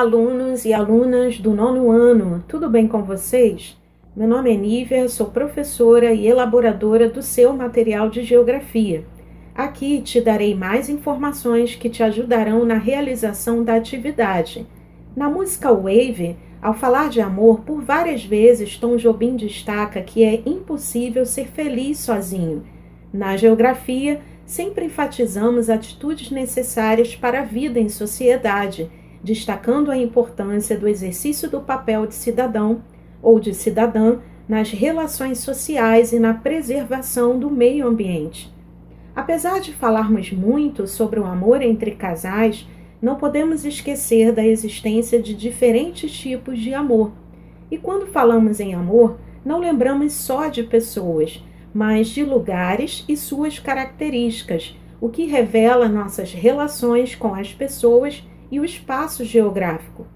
Olá, 0.00 0.08
alunos 0.08 0.64
e 0.64 0.72
alunas 0.72 1.38
do 1.38 1.52
nono 1.52 1.90
ano, 1.90 2.42
tudo 2.48 2.70
bem 2.70 2.88
com 2.88 3.02
vocês? 3.02 3.78
Meu 4.16 4.26
nome 4.26 4.50
é 4.50 4.56
Nívia, 4.56 5.06
sou 5.10 5.26
professora 5.26 6.14
e 6.14 6.26
elaboradora 6.26 7.06
do 7.06 7.20
seu 7.20 7.52
material 7.52 8.08
de 8.08 8.22
geografia. 8.22 9.04
Aqui 9.54 10.00
te 10.00 10.18
darei 10.18 10.54
mais 10.54 10.88
informações 10.88 11.74
que 11.74 11.90
te 11.90 12.02
ajudarão 12.02 12.64
na 12.64 12.76
realização 12.76 13.62
da 13.62 13.74
atividade. 13.74 14.66
Na 15.14 15.28
música 15.28 15.70
Wave, 15.70 16.34
ao 16.62 16.72
falar 16.72 17.10
de 17.10 17.20
amor, 17.20 17.60
por 17.60 17.82
várias 17.82 18.24
vezes 18.24 18.78
Tom 18.78 18.96
Jobim 18.96 19.36
destaca 19.36 20.00
que 20.00 20.24
é 20.24 20.40
impossível 20.46 21.26
ser 21.26 21.48
feliz 21.48 21.98
sozinho. 21.98 22.64
Na 23.12 23.36
geografia, 23.36 24.22
sempre 24.46 24.86
enfatizamos 24.86 25.68
atitudes 25.68 26.30
necessárias 26.30 27.14
para 27.14 27.40
a 27.40 27.44
vida 27.44 27.78
em 27.78 27.90
sociedade, 27.90 28.90
destacando 29.22 29.90
a 29.90 29.96
importância 29.96 30.78
do 30.78 30.88
exercício 30.88 31.48
do 31.50 31.60
papel 31.60 32.06
de 32.06 32.14
cidadão 32.14 32.82
ou 33.22 33.38
de 33.38 33.54
cidadã 33.54 34.18
nas 34.48 34.70
relações 34.70 35.38
sociais 35.38 36.12
e 36.12 36.18
na 36.18 36.34
preservação 36.34 37.38
do 37.38 37.50
meio 37.50 37.86
ambiente. 37.86 38.52
Apesar 39.14 39.60
de 39.60 39.72
falarmos 39.72 40.32
muito 40.32 40.86
sobre 40.86 41.20
o 41.20 41.24
amor 41.24 41.62
entre 41.62 41.92
casais, 41.92 42.66
não 43.00 43.16
podemos 43.16 43.64
esquecer 43.64 44.32
da 44.32 44.44
existência 44.44 45.20
de 45.20 45.34
diferentes 45.34 46.12
tipos 46.12 46.58
de 46.58 46.74
amor. 46.74 47.12
E 47.70 47.78
quando 47.78 48.06
falamos 48.06 48.60
em 48.60 48.74
amor, 48.74 49.18
não 49.44 49.58
lembramos 49.58 50.12
só 50.12 50.48
de 50.48 50.62
pessoas, 50.62 51.42
mas 51.72 52.08
de 52.08 52.24
lugares 52.24 53.04
e 53.08 53.16
suas 53.16 53.58
características, 53.58 54.76
o 55.00 55.08
que 55.08 55.24
revela 55.26 55.88
nossas 55.88 56.32
relações 56.32 57.14
com 57.14 57.34
as 57.34 57.52
pessoas 57.52 58.22
e 58.50 58.58
o 58.58 58.64
espaço 58.64 59.24
geográfico. 59.24 60.06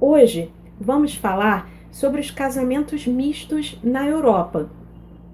Hoje 0.00 0.50
vamos 0.80 1.14
falar 1.14 1.70
sobre 1.90 2.20
os 2.20 2.30
casamentos 2.30 3.06
mistos 3.06 3.78
na 3.82 4.06
Europa. 4.06 4.70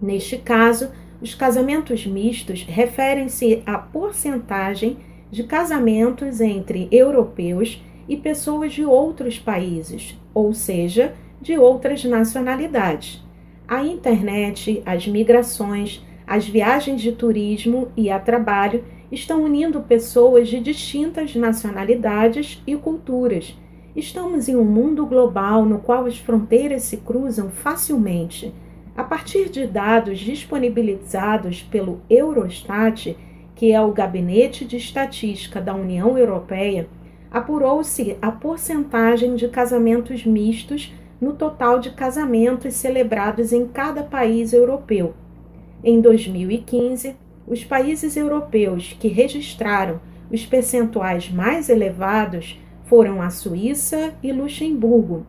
Neste 0.00 0.38
caso, 0.38 0.90
os 1.20 1.34
casamentos 1.34 2.06
mistos 2.06 2.62
referem-se 2.62 3.62
à 3.66 3.78
porcentagem 3.78 4.98
de 5.30 5.42
casamentos 5.44 6.40
entre 6.40 6.88
europeus 6.92 7.82
e 8.08 8.16
pessoas 8.16 8.72
de 8.72 8.84
outros 8.84 9.38
países, 9.38 10.18
ou 10.32 10.52
seja, 10.52 11.14
de 11.40 11.58
outras 11.58 12.04
nacionalidades. 12.04 13.22
A 13.66 13.82
internet, 13.82 14.82
as 14.84 15.06
migrações, 15.06 16.04
as 16.26 16.46
viagens 16.46 17.00
de 17.00 17.12
turismo 17.12 17.88
e 17.96 18.10
a 18.10 18.18
trabalho 18.18 18.84
estão 19.14 19.42
unindo 19.42 19.80
pessoas 19.80 20.48
de 20.48 20.60
distintas 20.60 21.34
nacionalidades 21.34 22.62
e 22.66 22.76
culturas. 22.76 23.56
Estamos 23.96 24.48
em 24.48 24.56
um 24.56 24.64
mundo 24.64 25.06
global 25.06 25.64
no 25.64 25.78
qual 25.78 26.04
as 26.04 26.18
fronteiras 26.18 26.82
se 26.82 26.96
cruzam 26.98 27.48
facilmente. 27.48 28.52
A 28.96 29.04
partir 29.04 29.48
de 29.48 29.66
dados 29.66 30.18
disponibilizados 30.18 31.62
pelo 31.62 32.00
Eurostat, 32.10 33.16
que 33.54 33.72
é 33.72 33.80
o 33.80 33.92
Gabinete 33.92 34.64
de 34.64 34.76
Estatística 34.76 35.60
da 35.60 35.74
União 35.74 36.18
Europeia, 36.18 36.88
apurou-se 37.30 38.16
a 38.20 38.30
porcentagem 38.30 39.36
de 39.36 39.48
casamentos 39.48 40.24
mistos 40.24 40.92
no 41.20 41.32
total 41.32 41.78
de 41.78 41.90
casamentos 41.90 42.74
celebrados 42.74 43.52
em 43.52 43.66
cada 43.66 44.02
país 44.02 44.52
europeu. 44.52 45.14
Em 45.82 46.00
2015, 46.00 47.16
os 47.46 47.64
países 47.64 48.16
europeus 48.16 48.96
que 48.98 49.08
registraram 49.08 50.00
os 50.30 50.44
percentuais 50.46 51.30
mais 51.30 51.68
elevados 51.68 52.58
foram 52.84 53.20
a 53.20 53.30
Suíça 53.30 54.14
e 54.22 54.32
Luxemburgo. 54.32 55.26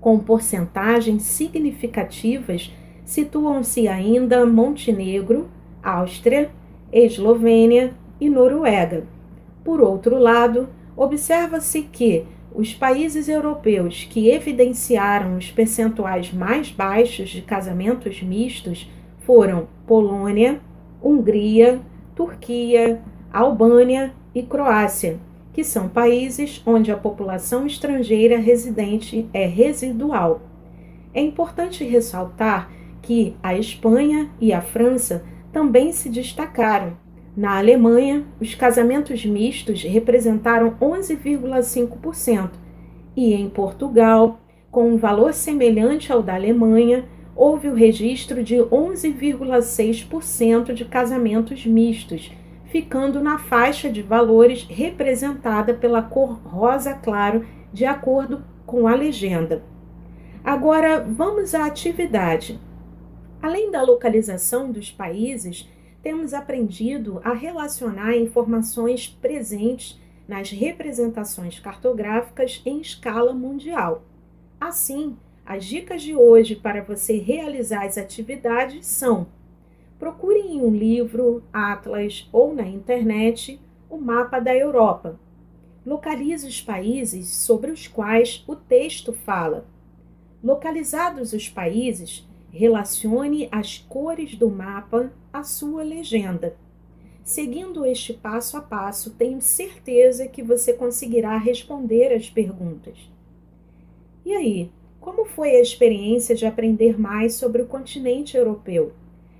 Com 0.00 0.18
porcentagens 0.18 1.22
significativas, 1.22 2.74
situam-se 3.04 3.88
ainda 3.88 4.44
Montenegro, 4.46 5.48
Áustria 5.82 6.50
Eslovênia 6.94 7.92
e 8.20 8.30
Noruega. 8.30 9.04
Por 9.64 9.80
outro 9.80 10.16
lado, 10.16 10.68
observa-se 10.96 11.82
que 11.82 12.24
os 12.54 12.72
países 12.72 13.28
europeus 13.28 14.04
que 14.08 14.30
evidenciaram 14.30 15.36
os 15.36 15.50
percentuais 15.50 16.32
mais 16.32 16.70
baixos 16.70 17.30
de 17.30 17.42
casamentos 17.42 18.22
mistos 18.22 18.88
foram 19.22 19.66
Polônia, 19.88 20.60
Hungria, 21.04 21.80
Turquia, 22.16 23.02
Albânia 23.30 24.14
e 24.34 24.42
Croácia, 24.42 25.20
que 25.52 25.62
são 25.62 25.88
países 25.88 26.62
onde 26.64 26.90
a 26.90 26.96
população 26.96 27.66
estrangeira 27.66 28.38
residente 28.38 29.28
é 29.32 29.44
residual. 29.44 30.40
É 31.12 31.20
importante 31.20 31.84
ressaltar 31.84 32.70
que 33.02 33.36
a 33.42 33.54
Espanha 33.54 34.30
e 34.40 34.52
a 34.52 34.62
França 34.62 35.22
também 35.52 35.92
se 35.92 36.08
destacaram. 36.08 36.96
Na 37.36 37.58
Alemanha, 37.58 38.24
os 38.40 38.54
casamentos 38.54 39.24
mistos 39.26 39.82
representaram 39.82 40.76
11,5%, 40.80 42.50
e 43.16 43.34
em 43.34 43.48
Portugal, 43.48 44.40
com 44.70 44.90
um 44.90 44.96
valor 44.96 45.34
semelhante 45.34 46.12
ao 46.12 46.22
da 46.22 46.34
Alemanha, 46.34 47.04
houve 47.36 47.68
o 47.68 47.74
registro 47.74 48.42
de 48.42 48.56
11,6% 48.56 50.72
de 50.72 50.84
casamentos 50.84 51.66
mistos, 51.66 52.32
ficando 52.66 53.22
na 53.22 53.38
faixa 53.38 53.90
de 53.90 54.02
valores 54.02 54.66
representada 54.68 55.74
pela 55.74 56.02
cor 56.02 56.40
rosa 56.44 56.94
claro, 56.94 57.46
de 57.72 57.84
acordo 57.84 58.44
com 58.66 58.86
a 58.86 58.94
legenda. 58.94 59.64
Agora 60.42 61.00
vamos 61.00 61.54
à 61.54 61.66
atividade. 61.66 62.60
Além 63.40 63.70
da 63.70 63.82
localização 63.82 64.70
dos 64.70 64.90
países, 64.90 65.68
temos 66.02 66.34
aprendido 66.34 67.20
a 67.24 67.32
relacionar 67.32 68.16
informações 68.16 69.08
presentes 69.08 69.98
nas 70.28 70.50
representações 70.50 71.58
cartográficas 71.58 72.62
em 72.64 72.80
escala 72.80 73.32
mundial. 73.32 74.04
Assim, 74.60 75.16
as 75.44 75.64
dicas 75.64 76.02
de 76.02 76.14
hoje 76.14 76.56
para 76.56 76.82
você 76.82 77.18
realizar 77.18 77.84
as 77.84 77.98
atividades 77.98 78.86
são: 78.86 79.26
procure 79.98 80.40
em 80.40 80.60
um 80.60 80.74
livro, 80.74 81.42
atlas 81.52 82.28
ou 82.32 82.54
na 82.54 82.66
internet 82.66 83.60
o 83.88 83.98
mapa 83.98 84.38
da 84.38 84.54
Europa. 84.54 85.18
Localize 85.84 86.46
os 86.46 86.60
países 86.60 87.28
sobre 87.28 87.70
os 87.70 87.86
quais 87.86 88.42
o 88.46 88.56
texto 88.56 89.12
fala. 89.12 89.66
Localizados 90.42 91.32
os 91.32 91.48
países, 91.48 92.26
Relacione 92.56 93.48
as 93.50 93.78
cores 93.78 94.36
do 94.36 94.48
mapa 94.48 95.12
à 95.32 95.42
sua 95.42 95.82
legenda. 95.82 96.56
Seguindo 97.24 97.84
este 97.84 98.12
passo 98.12 98.56
a 98.56 98.60
passo, 98.60 99.10
tenho 99.10 99.42
certeza 99.42 100.28
que 100.28 100.40
você 100.40 100.72
conseguirá 100.72 101.36
responder 101.36 102.14
as 102.14 102.30
perguntas. 102.30 102.96
E 104.24 104.32
aí, 104.32 104.70
como 105.04 105.26
foi 105.26 105.50
a 105.50 105.60
experiência 105.60 106.34
de 106.34 106.46
aprender 106.46 106.98
mais 106.98 107.34
sobre 107.34 107.60
o 107.60 107.66
continente 107.66 108.38
europeu? 108.38 108.94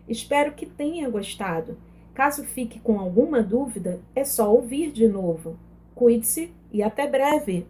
Espero 0.06 0.52
que 0.52 0.66
tenha 0.66 1.08
gostado. 1.08 1.78
Caso 2.12 2.44
fique 2.44 2.78
com 2.78 3.00
alguma 3.00 3.42
dúvida, 3.42 3.98
é 4.14 4.24
só 4.24 4.54
ouvir 4.54 4.92
de 4.92 5.08
novo. 5.08 5.58
Cuide-se 5.94 6.52
e 6.70 6.82
até 6.82 7.06
breve! 7.06 7.64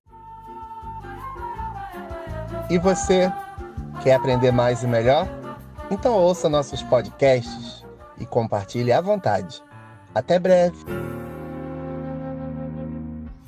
E 2.69 2.79
você? 2.81 3.33
Quer 4.03 4.15
aprender 4.15 4.51
mais 4.51 4.83
e 4.83 4.89
melhor? 4.89 5.29
Então 5.89 6.15
ouça 6.15 6.49
nossos 6.49 6.83
podcasts 6.83 7.87
e 8.19 8.27
compartilhe 8.27 8.91
à 8.91 9.01
vontade. 9.01 9.63
Até 10.13 10.41
breve! 10.41 10.85